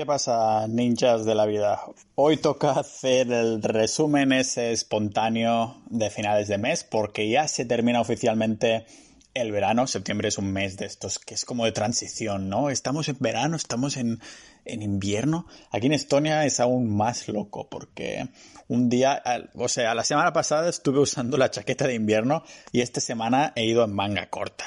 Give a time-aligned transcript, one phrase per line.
[0.00, 1.78] ¿Qué pasa, ninjas de la vida?
[2.14, 8.00] Hoy toca hacer el resumen ese espontáneo de finales de mes porque ya se termina
[8.00, 8.86] oficialmente
[9.34, 9.86] el verano.
[9.86, 12.70] Septiembre es un mes de estos que es como de transición, ¿no?
[12.70, 14.20] Estamos en verano, estamos en,
[14.64, 15.46] en invierno.
[15.70, 18.26] Aquí en Estonia es aún más loco porque
[18.68, 19.22] un día,
[19.54, 22.42] o sea, la semana pasada estuve usando la chaqueta de invierno
[22.72, 24.64] y esta semana he ido en manga corta.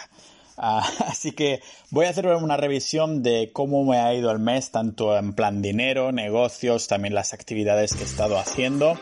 [0.57, 4.71] Ah, así que voy a hacer una revisión de cómo me ha ido el mes,
[4.71, 8.97] tanto en plan dinero, negocios, también las actividades que he estado haciendo,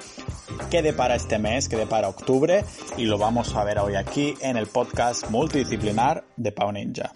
[0.69, 2.63] qué depara este mes, qué depara octubre,
[2.97, 7.11] y lo vamos a ver hoy aquí en el podcast multidisciplinar de Pau Ninja.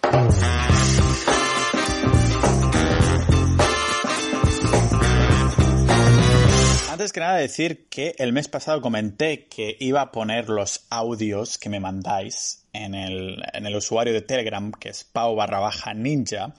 [7.06, 11.56] Antes que nada decir que el mes pasado comenté que iba a poner los audios
[11.56, 16.52] que me mandáis en el, usuario de Telegram, que es pau barra baja ninja,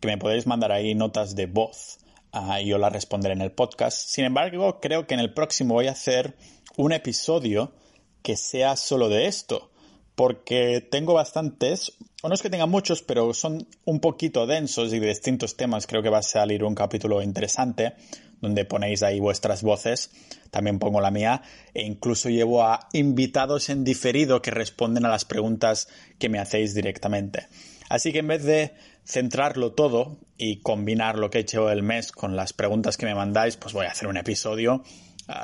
[0.00, 1.98] que me podéis mandar ahí notas de voz
[2.32, 4.08] ah, y yo las responderé en el podcast.
[4.08, 6.34] Sin embargo, creo que en el próximo voy a hacer
[6.78, 7.74] un episodio
[8.22, 9.70] que sea solo de esto,
[10.14, 14.98] porque tengo bastantes, o no es que tenga muchos, pero son un poquito densos y
[14.98, 15.86] de distintos temas.
[15.86, 17.92] Creo que va a salir un capítulo interesante
[18.40, 20.10] donde ponéis ahí vuestras voces,
[20.50, 21.42] también pongo la mía,
[21.74, 25.88] e incluso llevo a invitados en diferido que responden a las preguntas
[26.18, 27.48] que me hacéis directamente.
[27.88, 28.72] Así que en vez de
[29.04, 33.14] centrarlo todo y combinar lo que he hecho el mes con las preguntas que me
[33.14, 34.82] mandáis, pues voy a hacer un episodio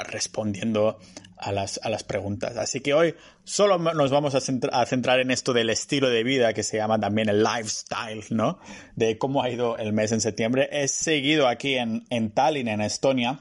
[0.05, 0.99] respondiendo
[1.37, 2.57] a las, a las preguntas.
[2.57, 6.63] Así que hoy solo nos vamos a, centrar en esto del estilo de vida que
[6.63, 8.59] se llama también el lifestyle, ¿no?
[8.95, 10.69] De cómo ha ido el mes en septiembre.
[10.73, 13.41] He seguido aquí en, en Tallinn, en Estonia.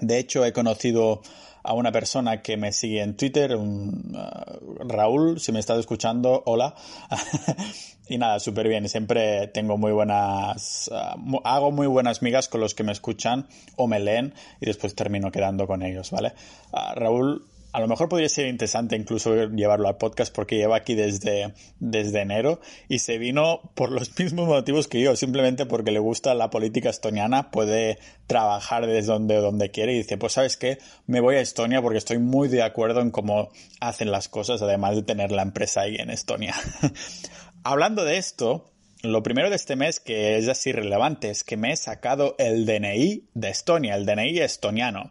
[0.00, 1.22] De hecho, he conocido
[1.64, 6.42] a una persona que me sigue en Twitter, un, uh, Raúl, si me estás escuchando,
[6.44, 6.74] hola.
[8.08, 8.86] y nada, súper bien.
[8.88, 13.88] Siempre tengo muy buenas, uh, hago muy buenas migas con los que me escuchan o
[13.88, 16.34] me leen y después termino quedando con ellos, ¿vale?
[16.70, 20.94] Uh, Raúl a lo mejor podría ser interesante incluso llevarlo al podcast porque lleva aquí
[20.94, 25.98] desde, desde enero y se vino por los mismos motivos que yo, simplemente porque le
[25.98, 30.78] gusta la política estoniana, puede trabajar desde donde, donde quiere y dice, pues sabes qué,
[31.08, 33.48] me voy a Estonia porque estoy muy de acuerdo en cómo
[33.80, 36.54] hacen las cosas, además de tener la empresa ahí en Estonia.
[37.64, 38.70] Hablando de esto,
[39.02, 42.66] lo primero de este mes que es así relevante es que me he sacado el
[42.66, 45.10] DNI de Estonia, el DNI estoniano.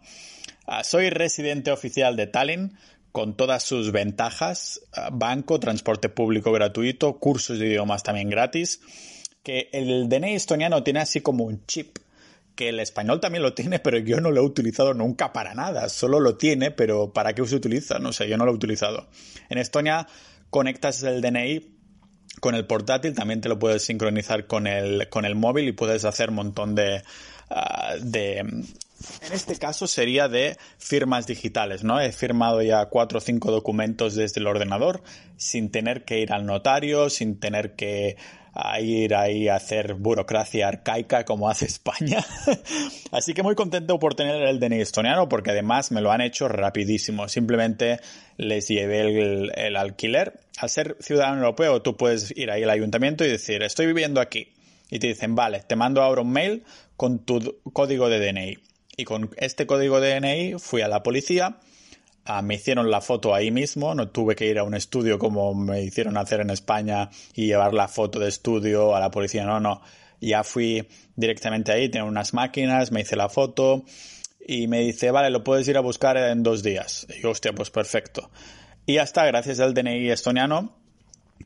[0.66, 2.78] Ah, soy residente oficial de Tallinn
[3.12, 8.79] con todas sus ventajas, ah, banco, transporte público gratuito, cursos de idiomas también gratis,
[9.44, 11.97] que el DNI estoniano tiene así como un chip,
[12.56, 15.90] que el español también lo tiene, pero yo no lo he utilizado nunca para nada,
[15.90, 18.00] solo lo tiene, pero ¿para qué se utiliza?
[18.00, 19.07] No sé, yo no lo he utilizado.
[19.50, 20.07] En Estonia
[20.50, 21.74] conectas el DNI
[22.40, 26.06] con el portátil, también te lo puedes sincronizar con el, con el móvil y puedes
[26.06, 27.03] hacer un montón de,
[27.50, 28.63] ah, de
[29.25, 31.99] en este caso sería de firmas digitales, ¿no?
[31.99, 35.01] He firmado ya cuatro o cinco documentos desde el ordenador
[35.37, 38.17] sin tener que ir al notario, sin tener que
[38.53, 42.23] ah, ir ahí a hacer burocracia arcaica como hace España.
[43.11, 46.47] Así que muy contento por tener el DNI estoniano porque además me lo han hecho
[46.47, 47.27] rapidísimo.
[47.27, 47.99] Simplemente
[48.37, 50.39] les llevé el, el alquiler.
[50.57, 54.49] Al ser ciudadano europeo tú puedes ir ahí al ayuntamiento y decir estoy viviendo aquí.
[54.89, 56.63] Y te dicen, vale, te mando ahora un mail
[56.95, 61.57] con tu código de DNI y con este código DNI fui a la policía,
[62.25, 65.53] ah, me hicieron la foto ahí mismo, no tuve que ir a un estudio como
[65.53, 69.59] me hicieron hacer en España y llevar la foto de estudio a la policía, no,
[69.59, 69.81] no.
[70.21, 73.83] Ya fui directamente ahí, tengo unas máquinas, me hice la foto
[74.45, 77.07] y me dice, vale, lo puedes ir a buscar en dos días.
[77.09, 78.29] Y yo, hostia, pues perfecto.
[78.85, 80.73] Y ya está, gracias al DNI estoniano,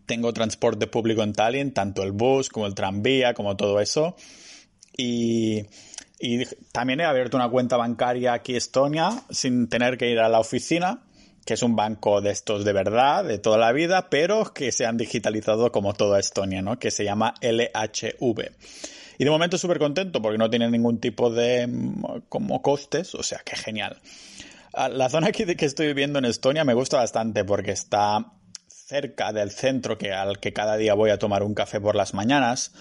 [0.06, 4.16] tengo transporte público en Tallinn, tanto el bus como el tranvía, como todo eso.
[4.96, 5.66] Y
[6.20, 10.30] y también he abierto una cuenta bancaria aquí en Estonia sin tener que ir a
[10.30, 11.04] la oficina,
[11.46, 14.86] que es un banco de estos de verdad, de toda la vida, pero que se
[14.86, 16.80] han digitalizado como toda Estonia, ¿no?
[16.80, 18.52] Que se llama LHV.
[19.20, 23.24] Y de momento súper contento porque no tiene ningún tipo de mm, como costes, o
[23.24, 24.00] sea, que genial.
[24.74, 28.34] Ah, la zona aquí de que estoy viviendo en Estonia me gusta bastante porque está
[28.68, 32.14] cerca del centro que, al que cada día voy a tomar un café por las
[32.14, 32.74] mañanas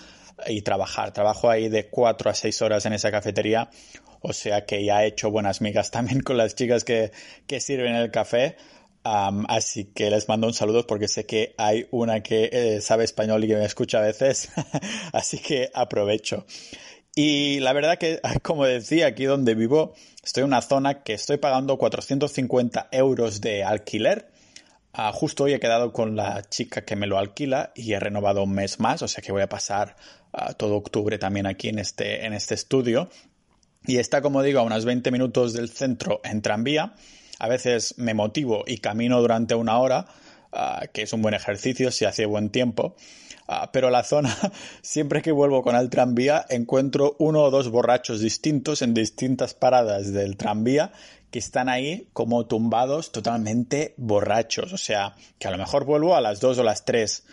[0.47, 1.13] y trabajar.
[1.13, 3.71] Trabajo ahí de cuatro a seis horas en esa cafetería,
[4.21, 7.13] o sea que ya he hecho buenas migas también con las chicas que,
[7.47, 8.57] que sirven el café.
[9.05, 13.45] así que les mando un saludo porque sé que hay una que eh, sabe español
[13.45, 14.51] y que me escucha a veces,
[15.13, 16.45] así que aprovecho.
[17.15, 21.39] Y la verdad que, como decía, aquí donde vivo, estoy en una zona que estoy
[21.39, 24.36] pagando 450 euros de alquiler
[24.99, 28.43] Ah, justo hoy he quedado con la chica que me lo alquila y he renovado
[28.43, 29.95] un mes más, o sea que voy a pasar
[30.33, 33.11] ah, todo octubre también aquí en este, en este estudio.
[33.85, 36.95] Y está, como digo, a unos 20 minutos del centro en tranvía.
[37.39, 40.07] A veces me motivo y camino durante una hora,
[40.51, 42.97] ah, que es un buen ejercicio si hace buen tiempo.
[43.75, 44.35] pero la zona,
[44.81, 50.15] siempre que vuelvo con el tranvía, encuentro uno o dos borrachos distintos en distintas paradas
[50.15, 50.91] del tranvía
[51.31, 54.73] que están ahí como tumbados totalmente borrachos.
[54.73, 57.25] O sea, que a lo mejor vuelvo a las 2 o las 3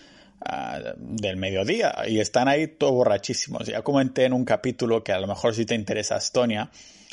[0.45, 3.67] ah, del mediodía y están ahí todos borrachísimos.
[3.67, 6.69] Ya comenté en un capítulo que a lo mejor si te interesa Estonia,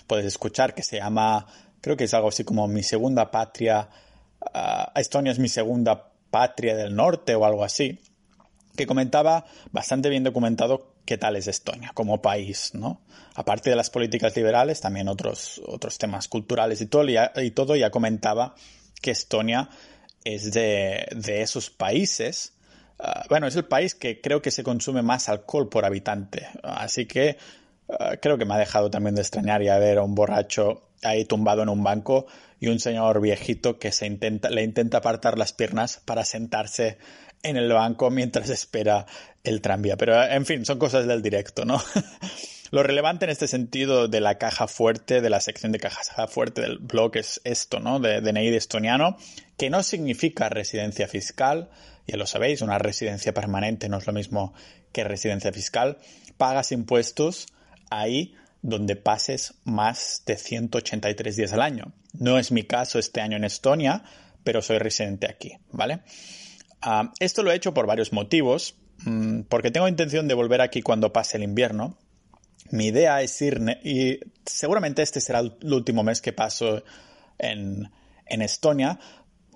[0.06, 1.46] puedes escuchar que se llama,
[1.80, 3.88] creo que es algo así como mi segunda patria,
[4.52, 7.98] ah, Estonia es mi segunda patria del norte o algo así,
[8.76, 13.00] que comentaba bastante bien documentado qué tal es Estonia como país, ¿no?
[13.34, 17.04] Aparte de las políticas liberales, también otros, otros temas culturales y todo,
[17.42, 18.54] y todo, ya comentaba
[19.02, 19.68] que Estonia
[20.22, 22.52] es de, esos países.
[23.00, 26.46] Ah, bueno, es el país que creo que se consume más alcohol por habitante.
[26.62, 27.38] Así que
[27.88, 31.24] ah, creo que me ha dejado también de extrañar ya ver a un borracho ahí
[31.24, 32.26] tumbado en un banco
[32.60, 36.98] y un señor viejito que se intenta, le intenta apartar las piernas para sentarse
[37.42, 39.06] en el banco mientras espera
[39.44, 39.96] el tranvía.
[39.96, 41.82] Pero, en fin, son cosas del directo, ¿no?
[42.70, 46.60] Lo relevante en este sentido de la caja fuerte, de la sección de caja fuerte
[46.60, 47.98] del blog es esto, ¿no?
[47.98, 49.16] De DNI de estoniano,
[49.56, 51.68] que no significa residencia fiscal,
[52.06, 54.54] ya lo sabéis, una residencia permanente no es lo mismo
[54.92, 55.98] que residencia fiscal.
[56.36, 57.46] Pagas impuestos
[57.90, 61.92] ahí donde pases más de 183 días al año.
[62.12, 64.02] No es mi caso este año en Estonia,
[64.44, 66.00] pero soy residente aquí, ¿vale?
[66.82, 68.74] Ah, esto lo he hecho por varios motivos,
[69.04, 71.98] mm, porque tengo intención de volver aquí cuando pase el invierno.
[72.70, 76.82] Mi idea es ir, y seguramente este será el último mes que paso
[77.38, 77.90] en,
[78.26, 78.98] Estonia,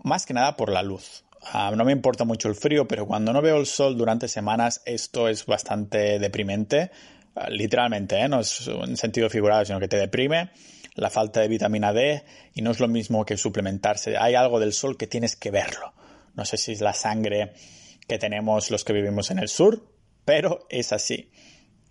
[0.03, 1.25] más que nada por la luz.
[1.53, 4.83] Ah, no me importa mucho el frío, pero cuando no veo el sol durante semanas,
[4.85, 6.91] esto es bastante deprimente.
[7.37, 8.29] Ah, literalmente, ¿eh?
[8.29, 10.51] no es en sentido figurado, sino que te deprime
[10.95, 12.25] la falta de vitamina D
[12.55, 14.17] y no es lo mismo que suplementarse.
[14.17, 15.93] Hay algo del sol que tienes que verlo.
[16.35, 17.53] No sé si es la sangre
[18.07, 19.89] que tenemos los que vivimos en el sur,
[20.25, 21.31] pero es así.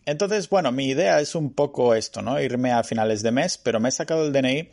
[0.05, 2.39] Entonces, bueno, mi idea es un poco esto, ¿no?
[2.41, 4.69] Irme a finales de mes, pero me he sacado el DNI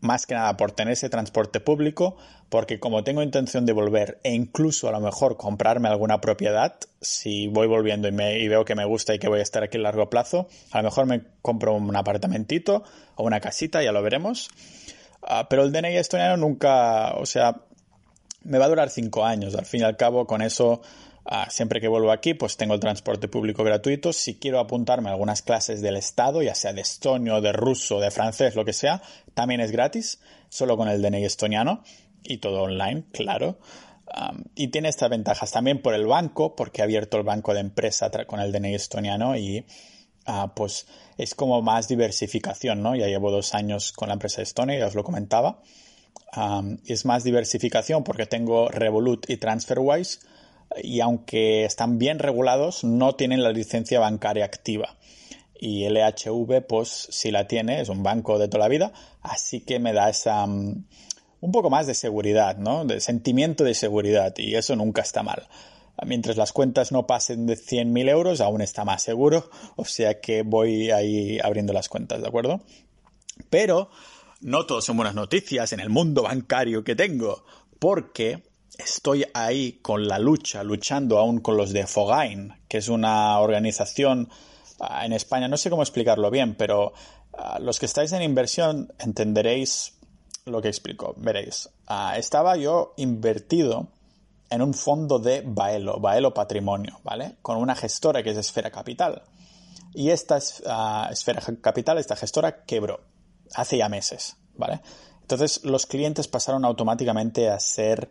[0.00, 2.16] más que nada por tener ese transporte público,
[2.50, 7.48] porque como tengo intención de volver e incluso a lo mejor comprarme alguna propiedad, si
[7.48, 9.80] voy volviendo y, y veo que me gusta y que voy a estar aquí a
[9.80, 12.84] largo plazo, a lo mejor me compro un apartamentito
[13.16, 14.50] o una casita, ya lo veremos.
[15.22, 17.62] Ah, pero el DNI estoniano nunca, o sea,
[18.44, 19.54] me va a durar cinco años.
[19.54, 20.80] Al fin y al cabo, con eso,
[21.24, 24.12] ah, siempre que vuelvo aquí, pues tengo el transporte público gratuito.
[24.12, 28.10] Si quiero apuntarme a algunas clases del Estado, ya sea de estonio, de ruso, de
[28.10, 29.02] francés, lo que sea,
[29.34, 31.82] también es gratis, solo con el DNI estoniano
[32.22, 33.58] y todo online, claro.
[34.54, 38.10] y tiene estas ventajas también por el banco, porque he abierto el banco de empresa
[38.26, 39.66] con el DNI estoniano y
[40.26, 40.86] ah, pues
[41.18, 42.94] es como más diversificación, ¿no?
[42.96, 45.60] Ya llevo dos años con la empresa Estonia, ya os lo comentaba
[46.86, 50.20] es más diversificación porque tengo Revolut y TransferWise
[50.82, 54.96] y aunque están bien regulados no tienen la licencia bancaria activa.
[55.58, 58.92] Y LHV pues si la tiene, es un banco de toda la vida,
[59.22, 62.84] así que me da esa un poco más de seguridad, ¿no?
[62.86, 65.46] De sentimiento de seguridad y eso nunca está mal.
[66.04, 70.42] Mientras las cuentas no pasen de 100.000 euros, aún está más seguro, o sea que
[70.42, 72.62] voy ahí abriendo las cuentas, ¿de acuerdo?
[73.50, 73.90] Pero
[74.44, 77.46] no todos son buenas noticias en el mundo bancario que tengo,
[77.78, 78.42] porque
[78.76, 84.28] estoy ahí con la lucha, luchando aún con los de Fogain, que es una organización
[84.80, 86.92] ah, en España, no sé cómo explicarlo bien, pero
[87.32, 89.94] ah, los que estáis en inversión entenderéis
[90.44, 91.70] lo que explico, veréis.
[91.86, 93.88] Ah, estaba yo invertido
[94.50, 97.36] en un fondo de Baelo, Baelo Patrimonio, ¿vale?
[97.40, 99.22] Con una gestora que es Esfera Capital.
[99.94, 103.13] Y esta Esfera Capital, esta gestora, quebró
[103.54, 104.80] hace ya meses, ¿vale?
[105.24, 108.10] Entonces los clientes pasaron automáticamente a ser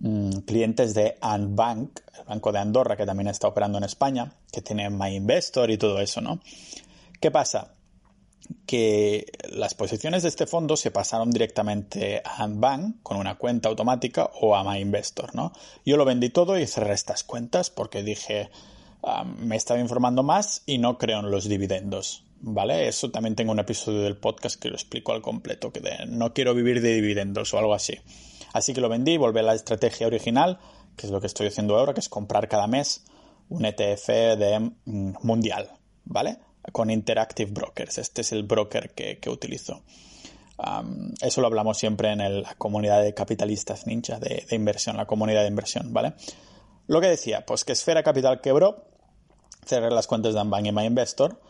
[0.00, 4.60] mm, clientes de Anbank, el banco de Andorra que también está operando en España, que
[4.60, 6.40] tiene MyInvestor y todo eso, ¿no?
[7.20, 7.74] ¿Qué pasa?
[8.66, 14.28] Que las posiciones de este fondo se pasaron directamente a Anbank con una cuenta automática
[14.40, 15.52] o a MyInvestor, ¿no?
[15.86, 18.50] Yo lo vendí todo y cerré estas cuentas porque dije,
[19.04, 22.24] ah, me estaba informando más y no creo en los dividendos.
[22.40, 22.88] ¿Vale?
[22.88, 26.54] Eso también tengo un episodio del podcast que lo explico al completo, que no quiero
[26.54, 27.98] vivir de dividendos o algo así.
[28.52, 30.58] Así que lo vendí, volví a la estrategia original,
[30.96, 33.04] que es lo que estoy haciendo ahora, que es comprar cada mes
[33.48, 35.70] un ETF de mm, mundial,
[36.04, 36.38] ¿vale?
[36.72, 37.98] Con Interactive Brokers.
[37.98, 39.82] Este es el broker que, utilizo.
[41.20, 45.42] eso lo hablamos siempre en la comunidad de capitalistas ninja de, de, inversión, la comunidad
[45.42, 46.14] de inversión, ¿vale?
[46.86, 48.84] Lo que decía, pues que Esfera Capital quebró,
[49.64, 51.40] cerré las cuentas de Unbank y MyInvestor,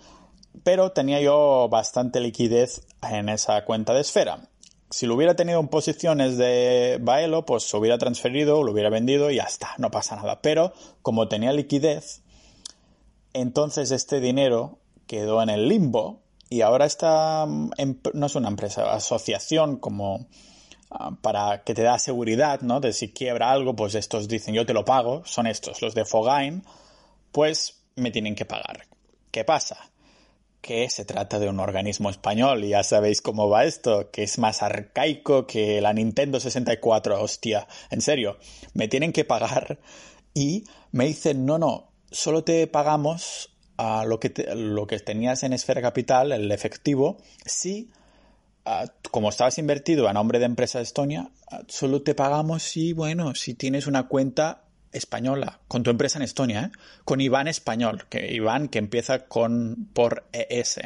[0.62, 4.48] pero tenía yo bastante liquidez en esa cuenta de Esfera.
[4.90, 9.36] Si lo hubiera tenido en posiciones de Baelo, pues hubiera transferido, lo hubiera vendido y
[9.36, 10.42] ya está, no pasa nada.
[10.42, 12.22] Pero como tenía liquidez,
[13.32, 19.76] entonces este dinero quedó en el limbo y ahora está, no es una empresa, asociación
[19.76, 20.26] como
[20.90, 22.80] ah, para que te da seguridad, ¿no?
[22.80, 26.04] De si quiebra algo, pues estos dicen yo te lo pago, son estos, los de
[26.04, 26.64] Fogain,
[27.30, 28.86] pues me tienen que pagar.
[29.30, 29.90] ¿Qué pasa?
[30.60, 34.38] Que se trata de un organismo español y ya sabéis cómo va esto, que es
[34.38, 38.38] más arcaico que la Nintendo 64, hostia, en serio,
[38.74, 39.78] me tienen que pagar
[40.34, 45.54] y me dicen, no, no, solo te pagamos a lo que, lo que tenías en
[45.54, 47.90] Esfera Capital, el efectivo, si,
[49.10, 51.30] como estabas invertido a nombre de empresa Estonia,
[51.68, 56.60] solo te pagamos si, bueno, si tienes una cuenta española, con tu empresa en Estonia,
[56.64, 56.78] ¿eh?
[57.04, 60.80] con Iván español, que Iván que empieza con por ES.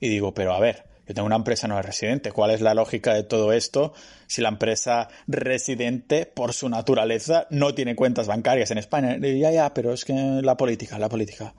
[0.00, 3.14] Y digo, pero a ver, yo tengo una empresa no residente, ¿cuál es la lógica
[3.14, 3.94] de todo esto
[4.26, 9.16] si la empresa residente, por su naturaleza, no tiene cuentas bancarias en España?
[9.20, 11.54] Y ya, ya, pero es que la política, la política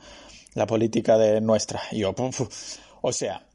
[0.53, 1.81] la política de nuestra.
[1.91, 2.13] yo,
[3.01, 3.45] o sea,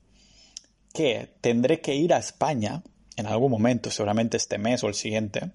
[0.93, 2.83] que tendré que ir a España
[3.17, 5.51] en algún momento, seguramente este mes o el siguiente,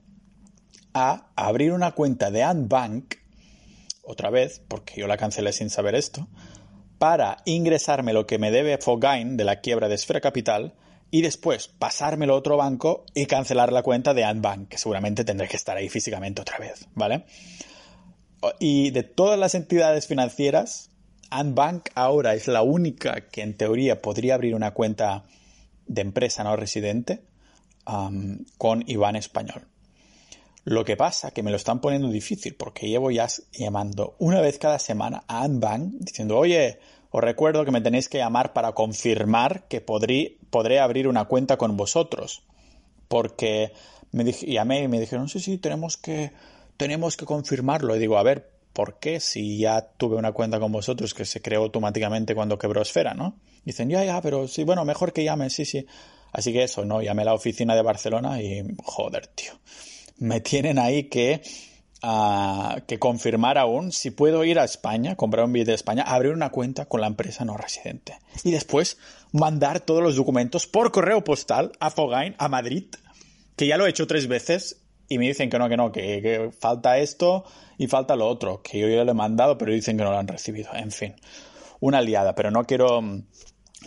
[0.93, 3.15] a abrir una cuenta de Antbank,
[4.03, 6.27] otra vez, porque yo la cancelé sin saber esto,
[6.98, 10.74] para ingresarme lo que me debe Fogain de la quiebra de Esfera Capital
[11.12, 15.48] y después pasármelo a otro banco y cancelar la cuenta de Antbank, que seguramente tendré
[15.48, 17.25] que estar ahí físicamente otra vez, ¿vale?
[18.60, 20.91] Y de todas las entidades financieras,
[21.29, 25.24] Antbank ahora es la única que en teoría podría abrir una cuenta
[25.88, 27.22] de empresa no residente
[28.58, 29.67] con Iván Español.
[30.66, 34.60] Lo que pasa que me lo están poniendo difícil porque llevo ya llamando una vez
[34.60, 36.80] cada semana a Antbank diciendo, oye,
[37.12, 41.58] os recuerdo que me tenéis que llamar para confirmar que podré, podré abrir una cuenta
[41.58, 42.44] con vosotros.
[43.08, 43.72] Porque
[44.12, 46.32] me dije, llamé y me dijeron, sí, sí, tenemos que,
[46.78, 47.96] tenemos que confirmarlo.
[47.96, 51.42] Y digo, a ver, ¿por qué si ya tuve una cuenta con vosotros que se
[51.42, 53.36] creó automáticamente cuando quebró Esfera, ¿no?
[53.66, 55.86] Dicen, ya, ya, pero sí, bueno, mejor que llame, sí, sí.
[56.32, 57.01] Así que eso, ¿no?
[57.01, 59.54] Llamé a la oficina de Barcelona y, joder, tío,
[60.19, 61.41] me tienen ahí que,
[62.03, 66.33] uh, que confirmar aún si puedo ir a España, comprar un billete de España, abrir
[66.33, 68.19] una cuenta con la empresa no residente.
[68.43, 68.97] Y después
[69.31, 72.85] mandar todos los documentos por correo postal a Fogain, a Madrid,
[73.55, 76.51] que ya lo he hecho tres veces y me dicen que no, que no, que,
[76.57, 77.43] falta esto
[77.77, 80.19] y falta lo otro, que yo ya lo he mandado, pero dicen que no lo
[80.19, 80.69] han recibido.
[80.73, 81.15] En fin,
[81.79, 83.23] una liada, pero no quiero mm,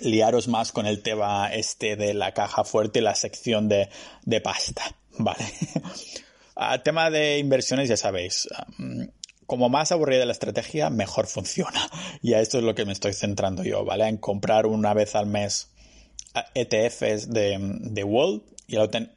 [0.03, 3.89] liaros más con el tema este de la caja fuerte y la sección de,
[4.25, 4.83] de pasta,
[5.19, 5.45] ¿vale?
[6.57, 9.05] A tema de inversiones, ya sabéis, mm,
[9.47, 11.81] como más aburrida la estrategia, mejor funciona.
[12.23, 14.07] Y a esto es lo que me estoy centrando yo, ¿vale?
[14.07, 15.71] En comprar una vez al mes
[16.55, 18.43] ETFs de, de World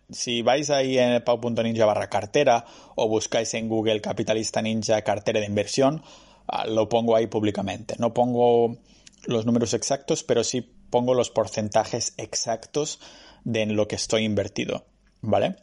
[0.10, 5.46] si vais ahí en pau.ninja barra cartera o buscáis en Google Capitalista Ninja cartera de
[5.46, 6.04] inversión,
[6.48, 7.96] ah, lo pongo ahí públicamente.
[7.98, 8.78] No pongo
[9.26, 13.00] los números exactos, pero sí pongo los porcentajes exactos
[13.44, 14.86] de lo que estoy invertido.
[15.22, 15.56] ¿Vale?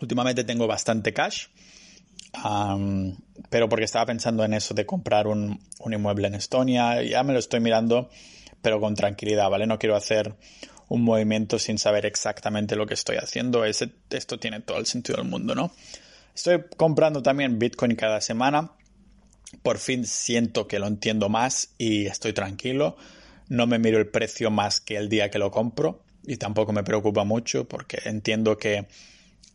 [0.00, 1.46] Últimamente tengo bastante cash,
[3.50, 7.02] pero porque estaba pensando en eso de comprar un, un inmueble en Estonia.
[7.02, 8.10] Ya me lo estoy mirando,
[8.62, 9.66] pero con tranquilidad, ¿vale?
[9.66, 10.34] No quiero hacer
[10.88, 13.64] un movimiento sin saber exactamente lo que estoy haciendo.
[13.64, 15.72] Ese, esto tiene todo el sentido del mundo, ¿no?
[16.34, 18.72] Estoy comprando también Bitcoin cada semana.
[19.62, 22.96] Por fin siento que lo entiendo más y estoy tranquilo.
[23.48, 26.84] No me miro el precio más que el día que lo compro y tampoco me
[26.84, 28.86] preocupa mucho porque entiendo que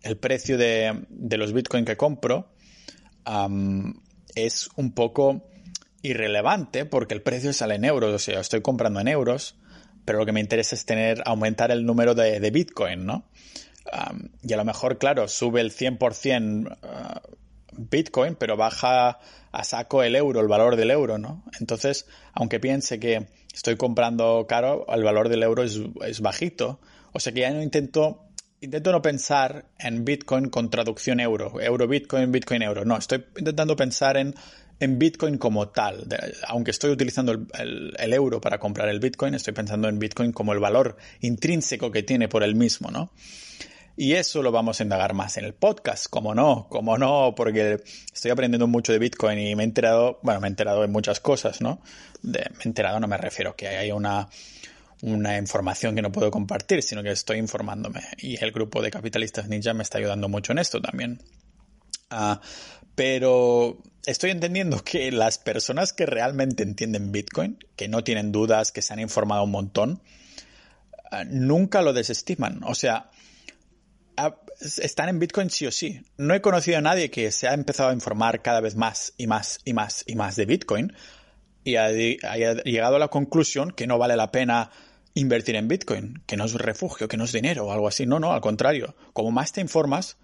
[0.06, 2.48] el precio de, los Bitcoin que compro
[4.36, 5.50] es un poco
[6.02, 9.56] irrelevante porque el precio sale en euros, o sea, estoy comprando en euros
[10.06, 13.26] pero lo que me interesa es tener, aumentar el número de, Bitcoin, ¿no?
[14.42, 17.22] y a lo mejor, claro, sube el 100% ah,
[17.74, 19.20] Bitcoin, pero baja
[19.52, 21.44] a saco el euro, el valor del euro, ¿no?
[21.60, 26.80] Entonces, aunque piense que estoy comprando caro, el valor del euro es, es bajito.
[27.14, 28.26] O sea que ya no intento
[28.62, 32.86] intento no pensar en Bitcoin con traducción euro, euro Bitcoin, Bitcoin euro.
[32.86, 34.36] No, estoy intentando pensar en
[34.80, 36.08] en Bitcoin como tal.
[36.48, 40.60] aunque estoy utilizando el, euro para comprar el Bitcoin, estoy pensando en Bitcoin como el
[40.60, 43.12] valor intrínseco que tiene por el mismo, ¿no?
[43.98, 47.82] Y eso lo vamos a indagar más en el podcast, como no, como no, porque
[48.14, 51.22] estoy aprendiendo mucho de Bitcoin y me he enterado, bueno, me he enterado de muchas
[51.22, 51.82] cosas, ¿no?
[52.22, 54.28] me he enterado, no me refiero que hay una,
[55.02, 58.02] una información que no puedo compartir, sino que estoy informándome.
[58.18, 61.22] Y el grupo de capitalistas ninja me está ayudando mucho en esto también.
[62.10, 62.42] Ah,
[62.96, 68.82] pero estoy entendiendo que las personas que realmente entienden Bitcoin, que no tienen dudas, que
[68.82, 70.02] se han informado un montón,
[71.12, 72.62] ah, nunca lo desestiman.
[72.64, 73.12] O sea,
[74.18, 76.02] ah, están en Bitcoin sí o sí.
[76.18, 79.28] No he conocido a nadie que se ha empezado a informar cada vez más y
[79.28, 80.94] más y más y más de Bitcoin
[81.66, 84.72] y haya llegado a la conclusión que no vale la pena
[85.16, 88.06] invertir en Bitcoin, que no es refugio, que no es dinero o algo así.
[88.06, 88.96] No, no, al contrario.
[89.14, 90.18] Como más te informas,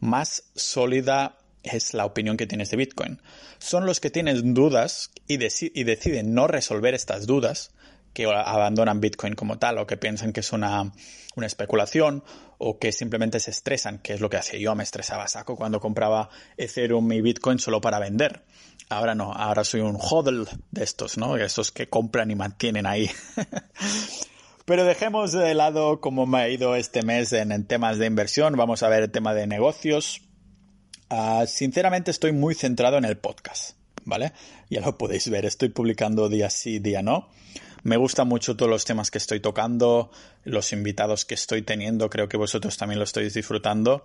[0.00, 3.22] más sólida es la opinión que tienes de Bitcoin.
[3.58, 7.72] Son los que tienen dudas y, y deciden no resolver estas dudas
[8.12, 10.92] que abandonan Bitcoin como tal o que piensan que es una,
[11.36, 12.24] una, especulación
[12.58, 15.78] o que simplemente se estresan, que es lo que hacía yo, me estresaba saco cuando
[15.78, 18.42] compraba Ethereum y Bitcoin solo para vender.
[18.90, 21.36] Ahora no, ahora soy un hodl de estos, ¿no?
[21.36, 23.10] Esos que compran y mantienen ahí.
[24.64, 28.54] Pero dejemos de lado cómo me ha ido este mes en, temas de inversión.
[28.56, 30.22] Vamos a ver el tema de negocios.
[31.10, 34.32] Ah, sinceramente estoy muy centrado en el podcast, ¿vale?
[34.68, 37.30] Ya lo podéis ver, estoy publicando día sí, día no.
[37.82, 40.10] Me gustan mucho todos los temas que estoy tocando,
[40.44, 44.04] los invitados que estoy teniendo, creo que vosotros también lo estáis disfrutando.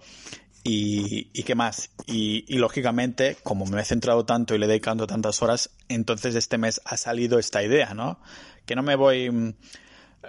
[0.65, 1.89] Y, qué más.
[2.07, 6.35] Y, y, lógicamente, como me he centrado tanto y le he dedicado tantas horas, entonces
[6.35, 8.19] este mes ha salido esta idea, ¿no?
[8.65, 9.29] Que no me voy,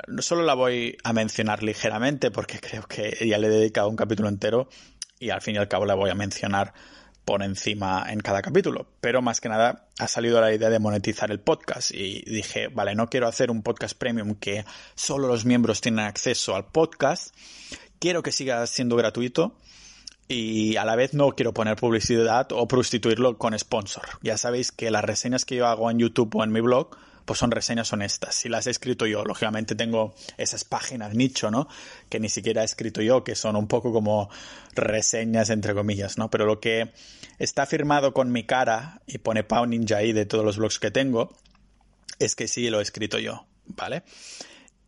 [0.09, 3.97] no solo la voy a mencionar ligeramente porque creo que ya le he dedicado un
[3.97, 4.69] capítulo entero
[5.21, 6.75] y al fin y al cabo la voy a mencionar
[7.25, 8.89] por encima en cada capítulo.
[9.01, 12.95] Pero más que nada ha salido la idea de monetizar el podcast y dije, vale,
[12.97, 14.65] no quiero hacer un podcast premium que
[14.97, 17.35] solo los miembros tienen acceso al podcast.
[18.01, 19.57] Quiero que siga siendo gratuito
[20.29, 24.05] y a la vez no quiero poner publicidad o prostituirlo con sponsor.
[24.23, 27.39] Ya sabéis que las reseñas que yo hago en YouTube o en mi blog pues
[27.39, 28.35] son reseñas honestas.
[28.35, 31.69] Si las he escrito yo, lógicamente tengo esas páginas nicho, ¿no?
[32.09, 34.29] Que ni siquiera he escrito yo, que son un poco como
[34.75, 36.31] reseñas entre comillas, ¿no?
[36.31, 36.93] Pero lo que
[37.39, 40.91] está firmado con mi cara y pone Pau Ninja ahí de todos los blogs que
[40.91, 41.35] tengo,
[42.19, 44.03] es que sí lo he escrito yo, ¿vale?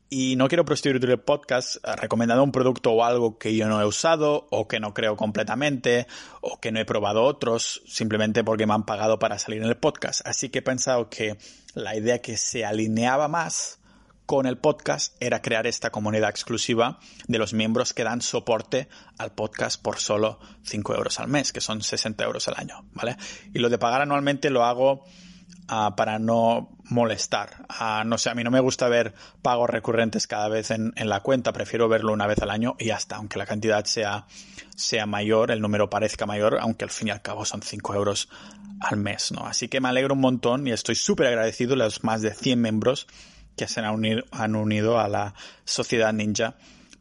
[0.08, 3.80] Y no quiero prostituir el podcast eh, recomendando un producto o algo que yo no
[3.80, 6.06] he usado o que no creo completamente
[6.40, 9.76] o que no he probado otros simplemente porque me han pagado para salir en el
[9.76, 10.20] podcast.
[10.24, 11.36] Así que he pensado que
[11.74, 13.80] la idea que se alineaba más
[14.26, 18.88] con el podcast era crear esta comunidad exclusiva de los miembros que dan soporte
[19.18, 23.16] al podcast por solo 5 euros al mes, que son 60 euros al año, ¿vale?
[23.54, 25.04] Y lo de pagar anualmente lo hago
[25.66, 27.66] para no molestar.
[28.04, 31.52] no sé, a mí no me gusta ver pagos recurrentes cada vez en, la cuenta,
[31.52, 34.26] prefiero verlo una vez al año y hasta, aunque la cantidad sea,
[34.76, 38.28] sea mayor, el número parezca mayor, aunque al fin y al cabo son 5 euros
[38.80, 39.46] al mes, ¿no?
[39.46, 42.60] Así que me alegro un montón y estoy súper agradecido a los más de 100
[42.60, 43.06] miembros
[43.56, 46.56] que se han unido, han unido a la Sociedad Ninja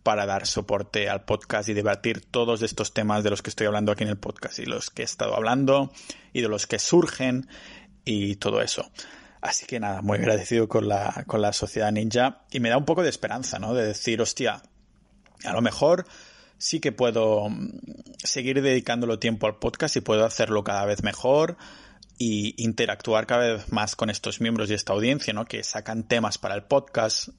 [0.05, 3.91] para dar soporte al podcast y debatir todos estos temas de los que estoy hablando
[3.91, 5.91] aquí en el podcast y los que he estado hablando
[6.31, 7.49] y de los que surgen
[8.05, 8.89] y todo eso.
[9.41, 12.85] Así que nada, muy agradecido con la, con la sociedad ninja y me da un
[12.85, 13.73] poco de esperanza, ¿no?
[13.73, 14.63] De decir, hostia,
[15.43, 16.05] a lo mejor
[16.57, 17.79] sí que puedo mm,
[18.23, 21.57] seguir dedicándolo tiempo al podcast y puedo hacerlo cada vez mejor
[22.17, 25.45] y interactuar cada vez más con estos miembros y esta audiencia, ¿no?
[25.45, 27.29] Que sacan temas para el podcast.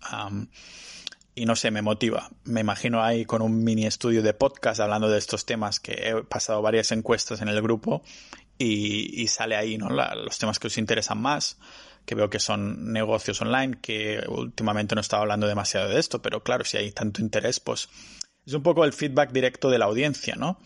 [1.35, 2.31] y no sé, me motiva.
[2.45, 6.23] Me imagino ahí con un mini estudio de podcast hablando de estos temas que he
[6.25, 8.03] pasado varias encuestas en el grupo
[8.59, 9.89] y, sale ahí ¿no?
[9.91, 11.59] los temas que os interesan más,
[12.05, 16.43] que veo que son negocios online, que últimamente no estaba hablando demasiado de esto, pero
[16.43, 17.89] claro, si hay tanto interés, pues
[18.47, 20.59] es un poco el feedback directo de la audiencia, ¿no?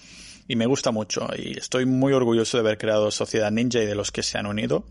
[0.47, 3.95] Y me gusta mucho y estoy muy orgulloso de haber creado Sociedad Ninja y de
[3.95, 4.85] los que se han unido.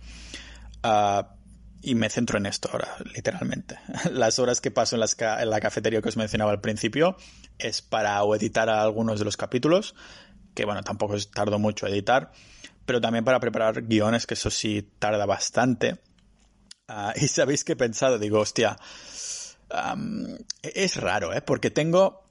[0.83, 1.35] Ah,
[1.81, 3.77] y me centro en esto ahora, literalmente.
[4.11, 7.15] Las horas que paso en, en, la cafetería que os mencionaba al principio
[7.57, 9.95] es para editar algunos de los capítulos,
[10.55, 12.31] que bueno, tampoco tardo mucho editar,
[12.89, 15.99] pero también para preparar guiones, que eso sí tarda bastante.
[16.87, 18.79] Ah, y sabéis que he pensado, digo, hostia,
[20.63, 21.43] es raro, ¿eh?
[21.43, 22.25] Porque tengo,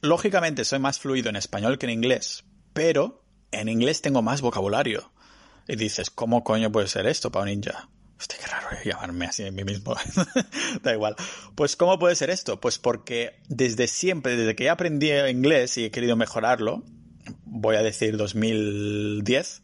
[0.00, 3.22] lógicamente soy más fluido en español que en inglés, pero
[3.52, 5.12] en inglés tengo más vocabulario.
[5.68, 7.88] Y dices, ¿cómo coño puede ser esto para un ninja?
[8.18, 9.94] Hostia, qué raro llamarme así a mí mismo.
[10.82, 11.14] da igual.
[11.54, 12.60] Pues, ¿cómo puede ser esto?
[12.60, 16.82] Pues porque desde siempre, desde que aprendí inglés y he querido mejorarlo,
[17.46, 19.62] voy a decir 2010,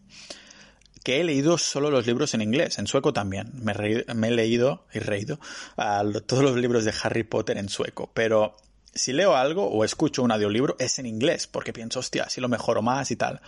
[1.05, 3.51] que he leído solo los libros en inglés, en sueco también.
[3.55, 5.39] Me, he leído y reído
[5.77, 8.57] a todos los libros de Harry Potter en sueco, pero
[8.95, 12.49] si leo algo o escucho un audiolibro es en inglés, porque pienso, hostia, si lo
[12.49, 13.41] mejoro más y tal.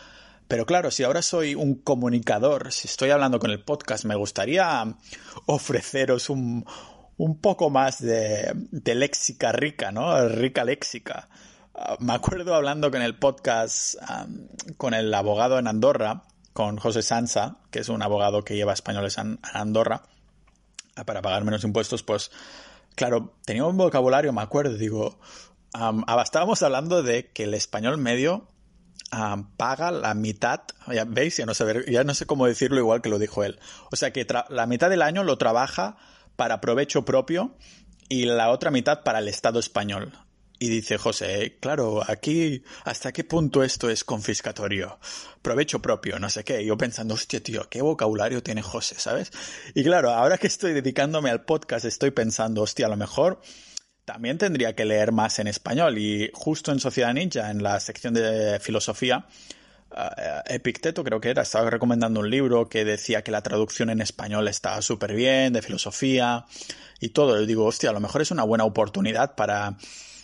[0.49, 4.95] Pero claro, si ahora soy un comunicador, si estoy hablando con el podcast, me gustaría
[5.47, 6.67] ofreceros un,
[7.17, 10.29] un poco más de, de léxica rica, ¿no?
[10.29, 11.29] Rica léxica.
[11.75, 13.97] Ah, me acuerdo hablando con el podcast
[14.77, 19.19] con el abogado en Andorra, con José Sansa, que es un abogado que lleva españoles
[19.19, 20.03] a Andorra
[20.97, 22.31] ah, para pagar menos impuestos, pues
[22.95, 25.19] claro, tenía un vocabulario, me acuerdo, digo,
[26.23, 28.49] estábamos hablando de que el español medio
[29.57, 30.61] paga la mitad,
[30.93, 33.59] ya veis, ya no, sé, ya no sé cómo decirlo igual que lo dijo él.
[33.93, 35.97] O sea que la mitad del año lo trabaja
[36.37, 37.55] para provecho propio
[38.09, 40.13] y la otra mitad para el Estado español.
[40.65, 44.99] Y dice José, claro, aquí, ¿hasta qué punto esto es confiscatorio?
[45.43, 46.65] Provecho propio, no sé qué.
[46.65, 49.31] Yo pensando, hostia, tío, qué vocabulario tiene José, ¿sabes?
[49.75, 53.43] Y claro, ahora que estoy dedicándome al podcast, estoy pensando, hostia, a lo mejor
[54.07, 55.99] también tendría que leer más en español.
[55.99, 59.27] Y justo en Sociedad Ninja, en la sección de filosofía,
[59.91, 64.01] uh, Epicteto creo que era, estaba recomendando un libro que decía que la traducción en
[64.01, 66.47] español estaba súper bien, de filosofía
[67.01, 67.39] y todo.
[67.39, 69.77] Yo digo, hostia, a lo mejor es una buena oportunidad para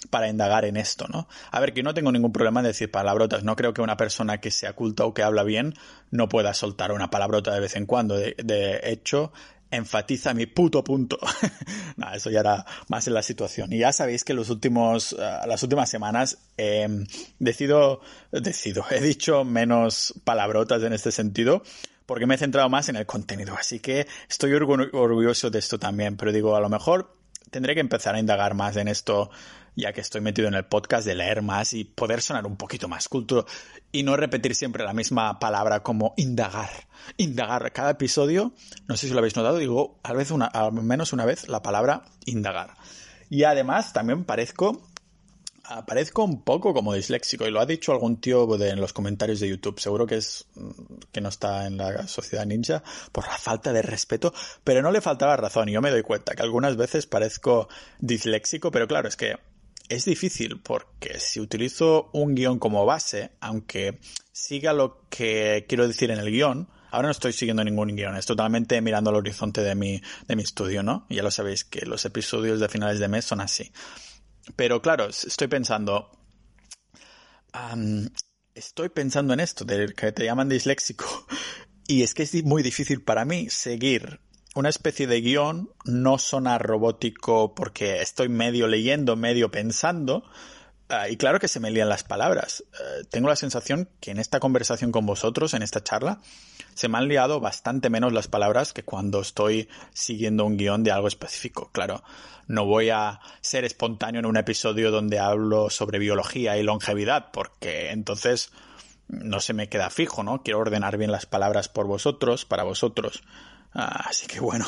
[0.08, 1.28] para indagar en esto, ¿no?
[1.50, 3.44] A ver, que no tengo ningún problema en decir palabrotas.
[3.44, 5.74] No creo que una persona que sea culta o que habla bien
[6.10, 8.16] no pueda soltar una palabrota de vez en cuando.
[8.16, 9.32] De, hecho,
[9.70, 11.18] enfatiza mi puto punto.
[11.96, 13.72] no, eso ya era más en la situación.
[13.72, 16.88] Y ya sabéis que los últimos, eh, las últimas semanas he
[17.38, 18.00] decido,
[18.32, 21.62] decido, he dicho menos palabrotas en este sentido
[22.06, 23.54] porque me he centrado más en el contenido.
[23.56, 26.16] Así que estoy orgulloso de esto también.
[26.16, 27.19] Pero digo, a lo mejor
[27.50, 29.30] tendré que empezar a indagar más en esto
[29.76, 32.88] ya que estoy metido en el podcast, de leer más y poder sonar un poquito
[32.88, 33.46] más culto
[33.92, 36.70] y no repetir siempre la misma palabra como indagar.
[37.16, 37.72] Indagar.
[37.72, 38.52] Cada episodio,
[38.88, 41.62] no sé si lo habéis notado, digo a vez una, al menos una vez la
[41.62, 42.74] palabra indagar.
[43.28, 44.82] Y además también parezco
[45.86, 49.48] parezco un poco como disléxico y lo ha dicho algún tío en los comentarios de
[49.48, 49.80] YouTube.
[49.80, 50.46] Seguro que es
[51.12, 55.00] que no está en la sociedad ninja por la falta de respeto, pero no le
[55.00, 59.16] faltaba razón y yo me doy cuenta que algunas veces parezco disléxico, pero claro, es
[59.16, 59.36] que
[59.88, 63.98] es difícil porque si utilizo un guion como base, aunque
[64.32, 68.26] siga lo que quiero decir en el guion, ahora no estoy siguiendo ningún guion, es
[68.26, 71.06] totalmente mirando al horizonte de mi, de mi estudio, ¿no?
[71.10, 73.72] Ya lo sabéis que los episodios de finales de mes son así.
[74.56, 76.10] Pero claro, estoy pensando...
[78.54, 81.06] estoy pensando en esto, de que te llaman disléxico.
[81.86, 84.20] Y es que es muy difícil para mí seguir
[84.54, 90.24] una especie de guion, no sonar robótico porque estoy medio leyendo, medio pensando.
[90.92, 92.64] Ah, y claro que se me lían las palabras.
[92.72, 96.20] Eh, tengo la sensación que en esta conversación con vosotros, en esta charla,
[96.74, 100.90] se me han liado bastante menos las palabras que cuando estoy siguiendo un guion de
[100.90, 101.70] algo específico.
[101.72, 102.02] Claro,
[102.48, 107.90] no voy a ser espontáneo en un episodio donde hablo sobre biología y longevidad, porque
[107.92, 108.50] entonces
[109.06, 110.42] no se me queda fijo, ¿no?
[110.42, 113.22] Quiero ordenar bien las palabras por vosotros, para vosotros.
[113.72, 114.66] Ah, así que bueno,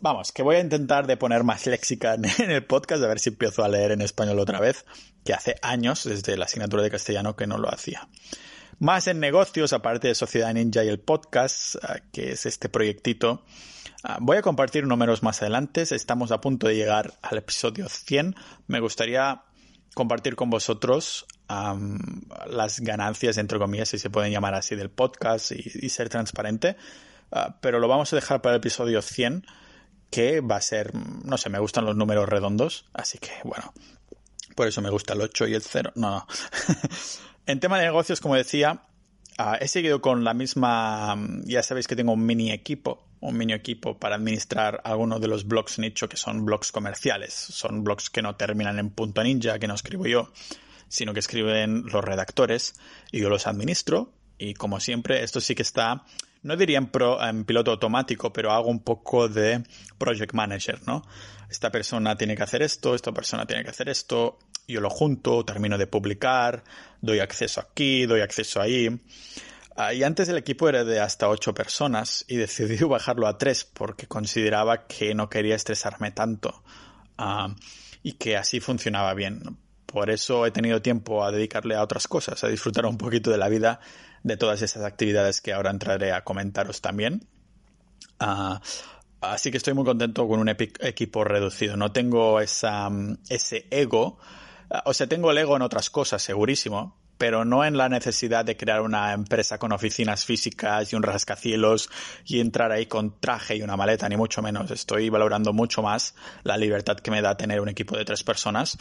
[0.00, 3.30] vamos, que voy a intentar de poner más léxica en el podcast, a ver si
[3.30, 4.84] empiezo a leer en español otra vez,
[5.24, 8.08] que hace años, desde la asignatura de castellano, que no lo hacía.
[8.78, 13.44] Más en negocios, aparte de Sociedad Ninja y el podcast, ah, que es este proyectito.
[14.04, 15.82] Ah, voy a compartir números más adelante.
[15.82, 18.36] Estamos a punto de llegar al episodio 100.
[18.68, 19.42] Me gustaría
[19.94, 21.26] compartir con vosotros
[22.46, 26.76] las ganancias, entre comillas, si se pueden llamar así, del podcast y ser transparente.
[27.30, 29.44] Ah, pero lo vamos a dejar para el episodio 100,
[30.10, 33.72] que va a ser, no sé, me gustan los números redondos, así que bueno,
[34.54, 35.92] por eso me gusta el 8 y el 0.
[35.94, 36.26] No, no.
[37.46, 38.82] en tema de negocios, como decía,
[39.38, 43.52] ah, he seguido con la misma, ya sabéis que tengo un mini equipo, un mini
[43.52, 48.22] equipo para administrar algunos de los blogs nicho que son blogs comerciales, son blogs que
[48.22, 50.32] no terminan en punto ninja, que no escribo yo,
[50.88, 52.74] sino que escriben los redactores
[53.12, 56.04] y yo los administro y como siempre esto sí que está
[56.42, 59.62] no diría en, piloto automático, pero hago un poco de
[59.98, 61.02] project manager, ¿no?
[61.50, 65.44] Esta persona tiene que hacer esto, esta persona tiene que hacer esto, yo lo junto,
[65.44, 66.62] termino de publicar,
[67.00, 69.00] doy acceso aquí, doy acceso ahí.
[69.76, 73.64] Ah, y antes el equipo era de hasta ocho personas y decidí bajarlo a tres
[73.64, 76.62] porque consideraba que no quería estresarme tanto
[77.16, 77.54] ah,
[78.02, 79.58] y que así funcionaba bien.
[79.86, 83.38] Por eso he tenido tiempo a dedicarle a otras cosas, a disfrutar un poquito de
[83.38, 83.80] la vida
[84.22, 87.26] de todas esas actividades que ahora entraré a comentaros también.
[88.20, 88.60] Ah,
[89.20, 91.76] así que estoy muy contento con un equipo reducido.
[91.76, 92.88] No tengo esa,
[93.28, 94.18] ese ego.
[94.70, 98.44] Ah, o sea, tengo el ego en otras cosas, segurísimo, pero no en la necesidad
[98.44, 101.90] de crear una empresa con oficinas físicas y un rascacielos
[102.24, 104.70] y entrar ahí con traje y una maleta, ni mucho menos.
[104.70, 108.78] Estoy valorando mucho más la libertad que me da tener un equipo de tres personas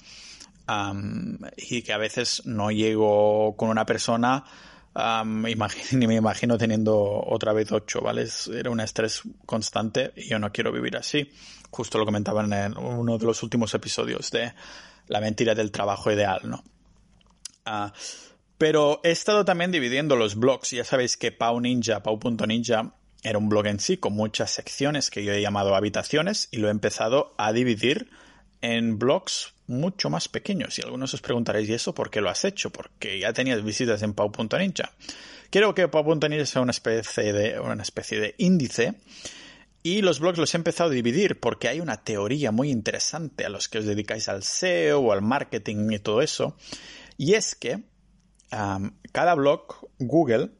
[1.57, 4.43] y que a veces no llego con una persona
[5.91, 8.27] ni me imagino teniendo otra vez ocho, ¿vale?
[8.53, 11.31] Era un estrés constante y yo no quiero vivir así.
[11.69, 14.53] Justo lo comentaban en uno de los últimos episodios de
[15.07, 16.63] La mentira del trabajo ideal, ¿no?
[17.65, 17.93] Ah,
[18.57, 20.71] pero he estado también dividiendo los blogs.
[20.71, 25.23] Ya sabéis que Pau Ninja, Pau.ninja, era un blog en sí con muchas secciones que
[25.23, 28.09] yo he llamado habitaciones y lo he empezado a dividir
[28.61, 30.77] en blogs mucho más pequeños.
[30.79, 32.71] Y algunos os preguntaréis, ¿y eso por qué lo has hecho?
[32.71, 34.91] Porque ya tenías visitas en Pau.ninja.
[35.49, 38.95] Quiero que Pau.ninja sea una especie de, una especie de índice
[39.83, 43.49] y los blogs los he empezado a dividir porque hay una teoría muy interesante a
[43.49, 46.57] los que os dedicáis al SEO o al marketing y todo eso.
[47.17, 47.83] Y es que
[48.49, 50.51] cada blog, Google,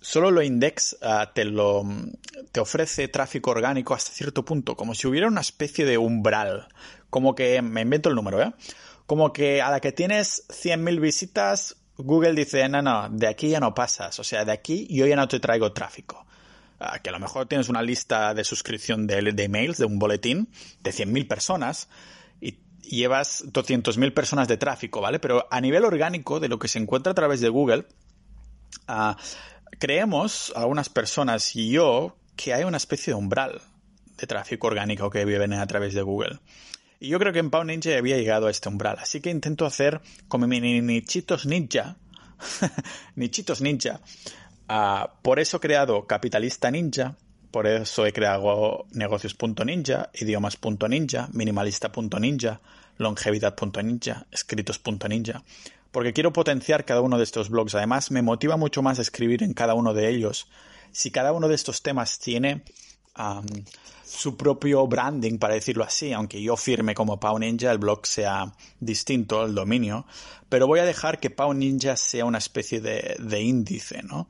[0.00, 1.84] solo lo indexa, te lo
[2.52, 6.68] te ofrece tráfico orgánico hasta cierto punto, como si hubiera una especie de umbral.
[7.10, 8.52] Como que, me invento el número, ¿eh?
[9.06, 13.60] Como que a la que tienes 100.000 visitas, Google dice, no, no, de aquí ya
[13.60, 14.18] no pasas.
[14.18, 16.24] O sea, de aquí yo ya no te traigo tráfico.
[16.78, 19.98] Ah, que a lo mejor tienes una lista de suscripción de, de emails, de un
[19.98, 20.48] boletín,
[20.82, 21.88] de 100.000 personas,
[22.40, 25.18] y llevas 200.000 personas de tráfico, ¿vale?
[25.18, 27.86] Pero a nivel orgánico, de lo que se encuentra a través de Google,
[28.88, 29.14] uh,
[29.78, 33.60] creemos, algunas personas y yo, que hay una especie de umbral
[34.16, 36.38] de tráfico orgánico que viven a través de Google.
[37.00, 38.98] Y yo creo que en Pau Ninja había llegado a este umbral.
[39.00, 41.96] Así que intento hacer como mi nichitos ninja.
[43.16, 44.00] nichitos ninja.
[44.68, 47.16] Uh, por eso he creado Capitalista Ninja.
[47.50, 52.60] Por eso he creado negocios.ninja, idiomas.ninja, minimalista.ninja,
[52.98, 55.42] longevidad.ninja, escritos.ninja.
[55.90, 57.74] Porque quiero potenciar cada uno de estos blogs.
[57.74, 60.48] Además, me motiva mucho más escribir en cada uno de ellos.
[60.92, 62.62] Si cada uno de estos temas tiene
[64.04, 68.52] su propio branding, para decirlo así, aunque yo firme como Pau Ninja, el blog sea
[68.78, 70.06] distinto, el dominio,
[70.48, 74.28] pero voy a dejar que Pau Ninja sea una especie de, de índice, ¿no?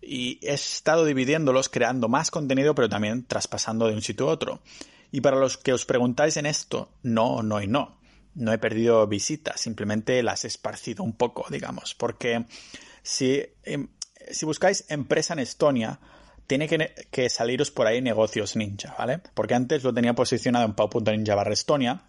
[0.00, 4.60] Y he estado dividiéndolos, creando más contenido, pero también traspasando de un sitio a otro.
[5.12, 8.01] Y para los que os preguntáis en esto, no, no y no.
[8.34, 11.94] No he perdido visitas, simplemente las he esparcido un poco, digamos.
[11.94, 12.46] Porque
[13.02, 13.88] si, em,
[14.30, 16.00] si buscáis empresa en Estonia,
[16.46, 19.20] tiene que, saliros por ahí negocios ninja, ¿vale?
[19.34, 22.02] Porque antes lo tenía posicionado en pau.ninja barra Estonia,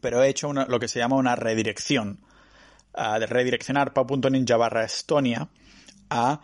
[0.00, 2.20] pero he hecho lo que se llama una redirección.
[2.94, 5.50] Uh, de redireccionar pau.ninja barra Estonia
[6.08, 6.40] a,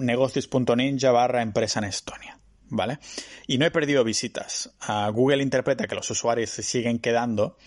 [0.00, 2.38] negocios.ninja barra empresa en Estonia.
[2.74, 2.98] ¿Vale?
[3.46, 4.74] Y no he perdido visitas.
[5.12, 7.58] Google interpreta que los usuarios se siguen quedando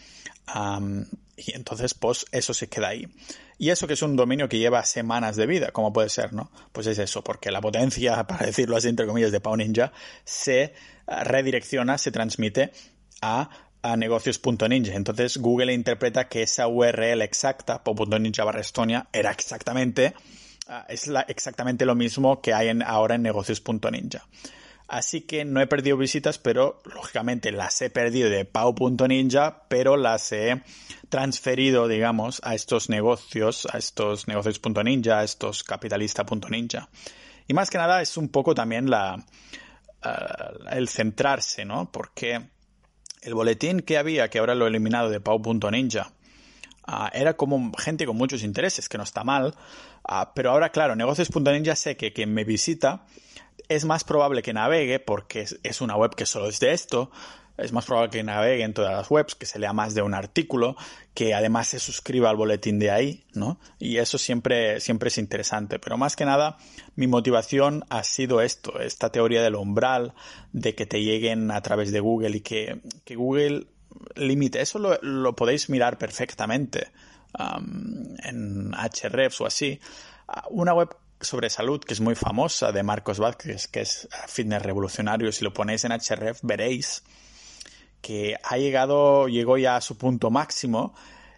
[1.38, 3.08] y entonces pues eso se queda ahí.
[3.58, 6.52] Y eso que es un dominio que lleva semanas de vida, como puede ser, ¿no?
[6.74, 9.92] Pues es eso, porque la potencia, para decirlo así entre comillas, de Pau Ninja
[10.24, 10.74] se
[11.08, 12.72] redirecciona, se transmite
[13.22, 13.50] a
[13.86, 14.96] a negocios.ninja.
[14.96, 20.16] Entonces Google interpreta que esa URL exacta, pau.ninja barra Estonia, era exactamente,
[20.68, 24.26] ah, es exactamente lo mismo que hay en, ahora en negocios.ninja.
[24.88, 30.32] Así que no he perdido visitas, pero lógicamente las he perdido de pau.ninja, pero las
[30.32, 30.62] he
[31.10, 36.90] transferido, digamos, a estos negocios, a estos negocios.ninja, a estos capitalista.ninja.
[37.48, 39.16] Y más que nada es un poco también la,
[40.06, 41.92] uh, el centrarse, ¿no?
[41.92, 42.42] Porque
[43.22, 46.12] el boletín que había, que ahora lo he eliminado de pau.ninja,
[46.88, 49.56] uh, era como gente con muchos intereses, que no está mal,
[50.08, 53.08] uh, pero ahora, claro, negocios.ninja sé que quien me visita
[53.70, 57.12] es más probable que navegue, porque es, una web que solo es de esto,
[57.58, 60.14] es más probable que navegue en todas las webs, que se lea más de un
[60.14, 60.76] artículo,
[61.14, 63.60] que además se suscriba al boletín de ahí, ¿no?
[63.80, 65.80] Y eso siempre, siempre es interesante.
[65.80, 66.58] Pero más que nada,
[66.96, 70.14] mi motivación ha sido esto, esta teoría del umbral,
[70.52, 72.82] de que te lleguen a través de Google y que,
[73.16, 73.68] Google
[74.16, 74.62] limite.
[74.62, 76.92] Eso lo, podéis mirar perfectamente
[78.24, 79.80] en Hrefs o así.
[80.50, 80.90] Una web
[81.22, 85.32] sobre salud que es muy famosa de Marcos Vázquez, que es Fitness Revolucionario.
[85.32, 87.04] Si lo ponéis en Href veréis
[88.02, 90.94] que ha llegado, llegó ya a su punto máximo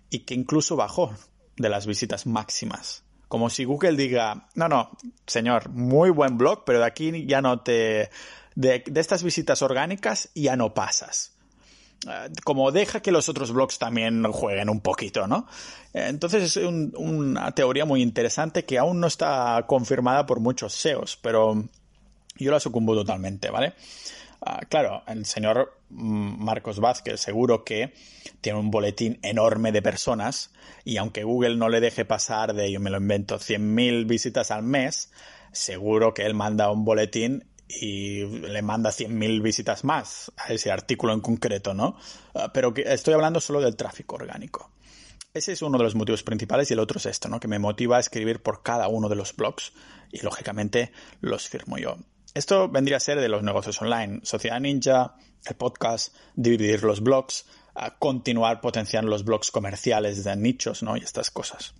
[0.09, 1.15] y que incluso bajó
[1.55, 3.03] de las visitas máximas.
[3.27, 4.91] Como si Google diga, no, no,
[5.25, 8.09] señor, muy buen blog, pero de aquí ya no te...
[8.55, 11.36] De, de estas visitas orgánicas ya no pasas.
[12.05, 15.47] Eh, como deja que los otros blogs también jueguen un poquito, ¿no?
[15.93, 21.17] Eh, entonces es una teoría muy interesante que aún no está confirmada por muchos SEOs,
[21.17, 21.63] pero
[22.37, 23.73] yo la sucumbo totalmente, ¿vale?
[24.41, 27.93] Ah, claro, el señor mm, Marcos Vázquez seguro que
[28.39, 30.51] tiene un boletín enorme de personas
[30.85, 34.61] y aunque Google no le deje pasar de, yo me lo invento, 100.000 visitas al
[34.61, 35.11] mes,
[35.51, 41.13] seguro que él manda un boletín y le manda 100.000 visitas más a ese artículo
[41.13, 41.97] en concreto, ¿no?
[42.33, 44.71] Ah, pero que estoy hablando solo del tráfico orgánico.
[45.33, 47.39] ese es uno de los motivos principales y el otro es esto, ¿no?
[47.39, 49.73] Que me motiva a escribir por cada uno de los blogs
[50.11, 51.97] y lógicamente los firmo yo.
[52.33, 57.45] Esto vendría a ser de los negocios online, Sociedad Ninja, el podcast, dividir los blogs,
[57.75, 60.97] a continuar potenciando los blogs comerciales de nichos, ¿no?
[60.97, 61.75] Y estas cosas.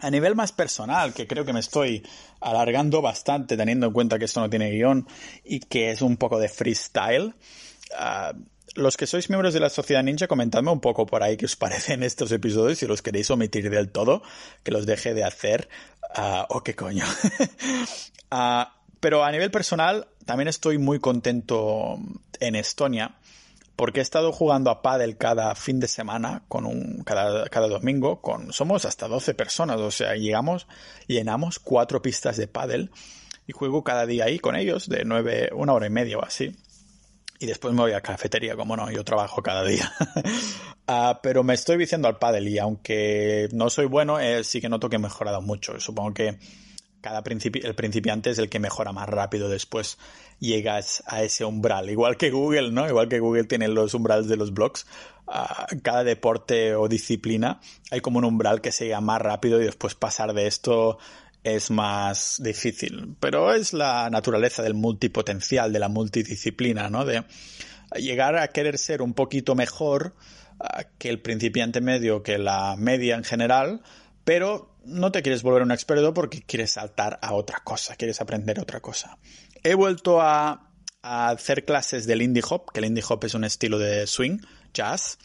[0.00, 2.06] A nivel más personal, que creo que me estoy
[2.40, 5.06] alargando bastante teniendo en cuenta que esto no tiene guion
[5.44, 7.34] y que es un poco de freestyle,
[7.98, 8.38] uh,
[8.74, 11.56] los que sois miembros de la Sociedad Ninja, comentadme un poco por ahí qué os
[11.64, 14.22] parecen estos episodios, si los queréis omitir del todo,
[14.62, 15.68] que los deje de hacer,
[16.16, 17.04] uh, o qué coño.
[18.30, 18.64] uh,
[19.00, 21.98] pero a nivel personal, también estoy muy contento
[22.40, 23.17] en Estonia,
[23.78, 28.20] porque he estado jugando a pádel cada fin de semana, con un, cada, cada domingo,
[28.20, 30.66] con, somos hasta 12 personas, o sea, llegamos,
[31.06, 32.90] llenamos cuatro pistas de pádel,
[33.46, 36.54] y juego cada día ahí con ellos, de nueve, una hora y media o así
[37.40, 39.92] y después me voy a cafetería, como no, yo trabajo cada día.
[40.88, 44.68] uh, pero me estoy viciando al pádel y aunque no soy bueno, eh, sí que
[44.68, 45.78] noto que he mejorado mucho.
[45.78, 46.38] Supongo que
[47.08, 49.98] cada el principiante es el que mejora más rápido después
[50.40, 51.88] llegas a ese umbral.
[51.88, 52.86] Igual que Google, ¿no?
[52.86, 54.86] Igual que Google tiene los umbrales de los blogs.
[55.82, 59.94] Cada deporte o disciplina hay como un umbral que se llega más rápido y después
[59.94, 60.98] pasar de esto
[61.44, 67.04] es más difícil, pero es la naturaleza del multipotencial, de la multidisciplina, ¿no?
[67.04, 67.24] De
[67.96, 70.14] llegar a querer ser un poquito mejor
[70.58, 73.82] uh, que el principiante medio, que la media en general,
[74.24, 78.58] pero no te quieres volver un experto porque quieres saltar a otra cosa, quieres aprender
[78.60, 79.18] otra cosa.
[79.62, 80.64] He vuelto a,
[81.00, 84.38] hacer clases del indie hop, que el indie hop es un estilo de swing,
[84.74, 85.18] jazz,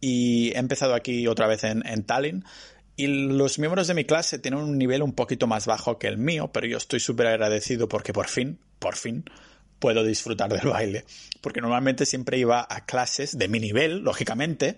[0.00, 2.44] y he empezado aquí otra vez en, en Tallinn
[2.98, 6.18] y los miembros de mi clase tienen un nivel un poquito más bajo que el
[6.18, 9.24] mío, pero yo estoy súper agradecido porque por fin, por fin,
[9.78, 11.04] puedo disfrutar del baile.
[11.40, 14.76] Porque normalmente siempre iba a clases de mi nivel, lógicamente,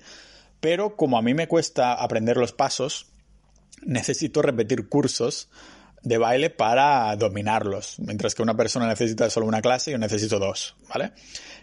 [0.61, 3.07] pero como a mí me cuesta aprender los pasos,
[3.83, 5.49] necesito repetir cursos
[6.03, 10.77] de baile para dominarlos, mientras que una persona necesita solo una clase, yo necesito dos,
[10.89, 11.13] ¿vale?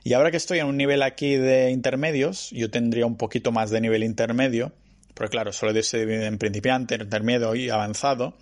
[0.04, 3.72] Y ahora que estoy en un nivel aquí de intermedios, yo tendría un poquito más
[3.72, 4.74] de nivel intermedio,
[5.14, 8.38] porque claro, solo se divide en principiante, intermedio y avanzado.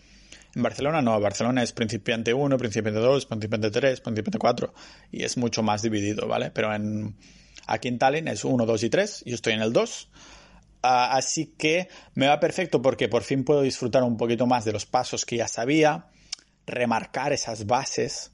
[0.54, 4.74] En Barcelona no, Barcelona es principiante 1, principiante 2, principiante 3, principiante 4
[5.12, 6.52] y es mucho más dividido, ¿vale?
[6.52, 7.16] Pero en,
[7.68, 10.10] aquí en Tallinn es 1, 2 y 3, yo estoy en el 2.
[10.88, 14.72] Ah, así que me va perfecto porque por fin puedo disfrutar un poquito más de
[14.72, 16.10] los pasos que ya sabía,
[16.68, 18.32] remarcar esas bases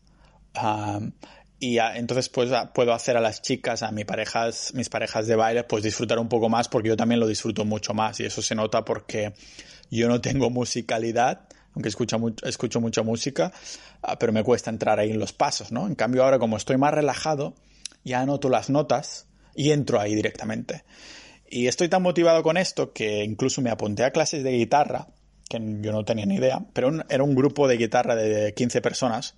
[1.59, 5.63] y entonces pues puedo hacer a las chicas, a mis parejas, mis parejas de baile,
[5.63, 8.53] pues disfrutar un poco más porque yo también lo disfruto mucho más y eso se
[8.53, 9.31] nota porque
[9.89, 13.53] yo no tengo musicalidad, aunque escucho, escucho mucha música,
[14.01, 15.87] ah, pero me cuesta entrar ahí en los pasos, ¿no?
[15.87, 17.55] En cambio ahora como estoy más relajado,
[18.03, 20.83] ya anoto las notas y entro ahí directamente.
[21.53, 25.09] Y estoy tan motivado con esto que incluso me apunté a clases de guitarra,
[25.49, 29.35] que yo no tenía ni idea, pero era un grupo de guitarra de 15 personas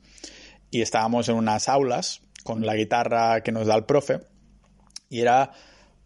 [0.69, 4.19] y estábamos en unas aulas con la guitarra que nos da el profe
[5.09, 5.53] y era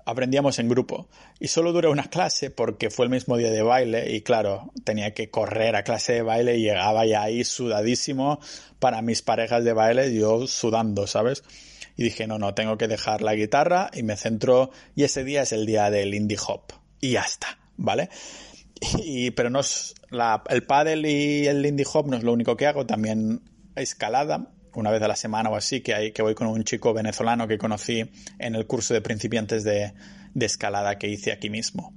[0.05, 1.09] aprendíamos en grupo
[1.41, 5.13] y solo duró una clase porque fue el mismo día de baile y claro, tenía
[5.13, 8.39] que correr a clase de baile y llegaba ya ahí sudadísimo
[8.79, 11.43] para mis parejas de baile, yo sudando, ¿sabes?
[11.97, 15.41] Y dije, no, no, tengo que dejar la guitarra y me centro y ese día
[15.41, 16.61] es el día del indie hop
[17.01, 18.09] y ya está, ¿vale?
[19.03, 19.95] Y, pero no es
[20.49, 23.41] el paddle y el indie hop no es lo único que hago, también
[23.75, 26.93] escalada una vez a la semana o así, que, hay, que voy con un chico
[26.93, 28.07] venezolano que conocí
[28.37, 29.93] en el curso de principiantes de,
[30.35, 31.95] de escalada que hice aquí mismo.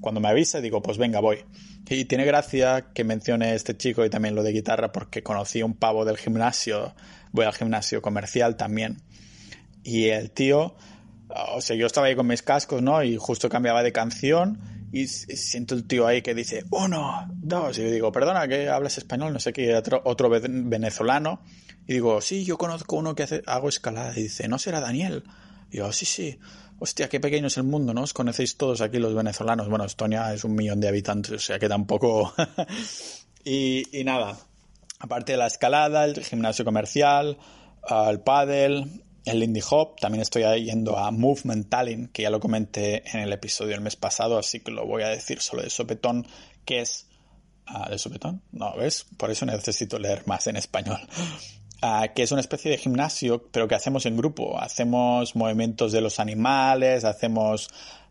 [0.00, 1.44] cuando me avisa digo, pues venga, voy.
[1.88, 5.74] Y tiene gracia que mencione este chico y también lo de guitarra porque conocí un
[5.74, 6.96] pavo del gimnasio,
[7.32, 9.02] voy al gimnasio comercial también.
[9.82, 10.76] Y el tío,
[11.28, 13.02] o sea, yo estaba ahí con mis cascos, ¿no?
[13.02, 14.58] Y justo cambiaba de canción
[14.92, 18.98] y siento el tío ahí que dice, uno, dos, y yo digo, perdona, que hablas
[18.98, 21.42] español, no sé qué, otro, otro venezolano,
[21.86, 25.24] y digo, sí, yo conozco uno que hace, hago escalada, y dice, ¿no será Daniel?
[25.70, 26.38] Y yo, sí, sí,
[26.78, 28.02] hostia, qué pequeño es el mundo, ¿no?
[28.02, 31.58] Os conocéis todos aquí los venezolanos, bueno, Estonia es un millón de habitantes, o sea
[31.58, 32.32] que tampoco...
[33.44, 34.38] y, y nada,
[35.00, 37.38] aparte de la escalada, el gimnasio comercial,
[38.08, 43.02] el pádel, el Lindy Hop, también estoy yendo a Movement Tallinn, que ya lo comenté
[43.12, 46.26] en el episodio del mes pasado, así que lo voy a decir solo de sopetón,
[46.64, 47.08] que es...
[47.66, 48.42] Ah, ¿De sopetón?
[48.52, 49.06] No, ¿ves?
[49.16, 51.00] Por eso necesito leer más en español.
[51.82, 54.58] Ah, que es una especie de gimnasio, pero que hacemos en grupo.
[54.58, 57.68] Hacemos movimientos de los animales, hacemos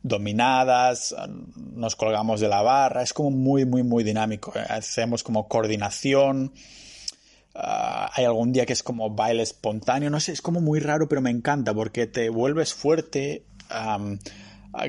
[0.08, 1.16] dominadas,
[1.56, 4.54] nos colgamos de la barra, es como muy, muy, muy dinámico.
[4.70, 6.54] Hacemos como coordinación,
[7.58, 11.08] Ah, hay algún día que es como baile espontáneo, no sé, es como muy raro,
[11.08, 13.46] pero me encanta porque te vuelves fuerte.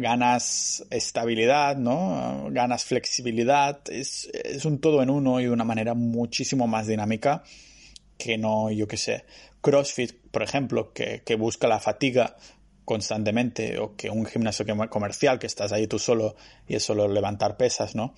[0.00, 2.48] ganas estabilidad, ¿no?
[2.50, 3.80] Ganas flexibilidad.
[3.88, 7.44] Es, es un todo en uno y de una manera muchísimo más dinámica
[8.18, 9.24] que no, yo qué sé,
[9.60, 12.36] CrossFit, por ejemplo, que, que busca la fatiga
[12.86, 17.58] constantemente o que un gimnasio comercial que estás ahí tú solo y es solo levantar
[17.58, 18.14] pesas, ¿no?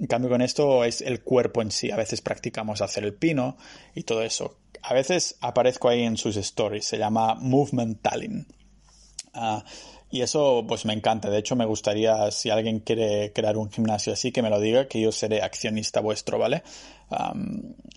[0.00, 1.90] En cambio con esto es el cuerpo en sí.
[1.90, 3.56] A veces practicamos hacer el pino
[3.94, 4.58] y todo eso.
[4.82, 6.84] A veces aparezco ahí en sus stories.
[6.84, 8.48] Se llama Movement Talent.
[9.32, 9.64] Ah,
[10.10, 11.30] y eso pues me encanta.
[11.30, 14.88] De hecho me gustaría, si alguien quiere crear un gimnasio así, que me lo diga,
[14.88, 16.62] que yo seré accionista vuestro, ¿vale?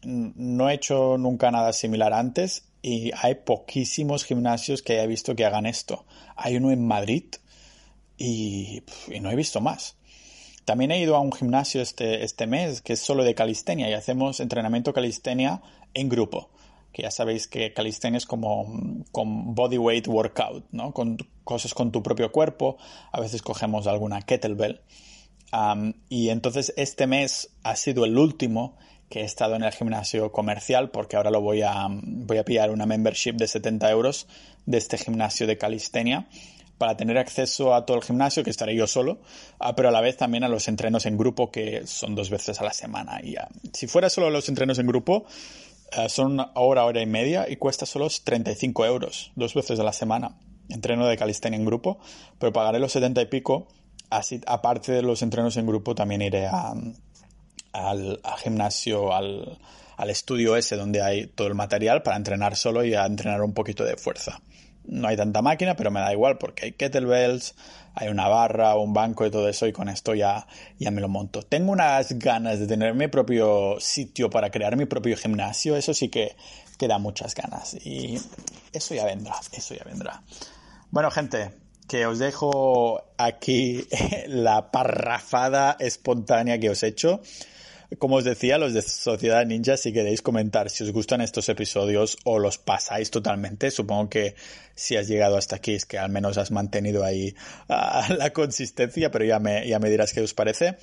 [0.03, 5.45] no he hecho nunca nada similar antes y hay poquísimos gimnasios que haya visto que
[5.45, 6.05] hagan esto.
[6.35, 7.25] Hay uno en Madrid
[8.17, 8.83] y,
[9.21, 9.97] no he visto más.
[10.65, 13.93] También he ido a un gimnasio este, este mes que es solo de calistenia y
[13.93, 15.61] hacemos entrenamiento calistenia
[15.93, 16.51] en grupo.
[16.93, 20.93] Que ya sabéis que calistenia es como con bodyweight workout, ¿no?
[20.93, 22.77] Con cosas con tu propio cuerpo.
[23.11, 24.81] A veces cogemos alguna kettlebell.
[26.09, 28.77] y entonces este mes ha sido el último
[29.09, 32.69] que he estado en el gimnasio comercial porque ahora lo voy a, voy a pillar
[32.71, 34.27] una membership de 70 euros
[34.65, 36.27] de este gimnasio de calistenia
[36.79, 39.19] para tener acceso a todo el gimnasio, que estaré yo solo,
[39.59, 42.59] ah, pero a la vez también a los entrenos en grupo, que son dos veces
[42.61, 43.19] a la semana.
[43.21, 43.35] Y,
[43.73, 45.25] si fuera solo los entrenos en grupo,
[45.91, 49.93] ah, son hora, hora y media y cuesta solo 35 euros, dos veces a la
[49.93, 50.39] semana.
[50.69, 51.99] Entreno de calistenia en grupo,
[52.39, 53.67] pero pagaré los 70 y pico.
[54.09, 56.73] Así, aparte de los entrenos en grupo, también iré a,
[57.73, 59.59] al, gimnasio, al,
[59.97, 63.53] al, estudio ese donde hay todo el material para entrenar solo y a entrenar un
[63.53, 64.41] poquito de fuerza.
[64.85, 67.55] No hay tanta máquina, pero me da igual porque hay kettlebells,
[67.93, 70.47] hay una barra, un banco y todo eso y con esto ya,
[70.79, 71.43] ya me lo monto.
[71.43, 76.09] Tengo unas ganas de tener mi propio sitio para crear mi propio gimnasio, eso sí
[76.09, 76.35] que,
[76.77, 78.19] que da muchas ganas y
[78.73, 80.23] eso ya vendrá, eso ya vendrá.
[80.89, 81.51] Bueno, gente,
[81.89, 83.85] que os dejo aquí
[84.27, 87.21] la parrafada espontánea que os he hecho.
[87.97, 92.17] Como os decía, los de Sociedad Ninja, si queréis comentar si os gustan estos episodios
[92.23, 94.35] o los pasáis totalmente, supongo que
[94.75, 97.33] si has llegado hasta aquí es que al menos has mantenido ahí
[97.67, 100.77] uh, la consistencia, pero ya me, ya me dirás qué os parece.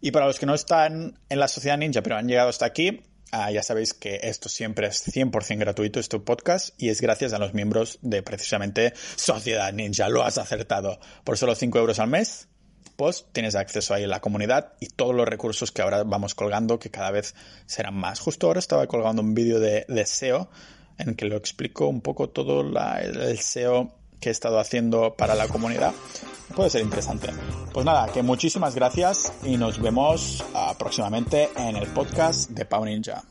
[0.00, 3.02] Y para los que no están en la Sociedad Ninja, pero han llegado hasta aquí,
[3.32, 7.40] uh, ya sabéis que esto siempre es 100% gratuito, este podcast, y es gracias a
[7.40, 10.08] los miembros de precisamente Sociedad Ninja.
[10.08, 11.00] Lo has acertado.
[11.24, 12.46] Por solo 5 euros al mes,
[12.96, 16.78] pues tienes acceso ahí a la comunidad y todos los recursos que ahora vamos colgando,
[16.78, 17.34] que cada vez
[17.66, 18.20] serán más.
[18.20, 20.48] Justo ahora estaba colgando un vídeo de, SEO
[20.98, 25.48] en que lo explico un poco todo el SEO que he estado haciendo para la
[25.48, 25.92] comunidad.
[26.54, 27.28] Puede ser interesante.
[27.72, 32.84] Pues nada, que muchísimas gracias y nos vemos ah, próximamente en el podcast de Pau
[32.84, 33.22] Ninja.